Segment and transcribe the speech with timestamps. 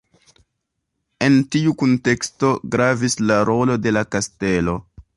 [1.25, 4.79] En tiu kunteksto gravis la rolo de la kastelo.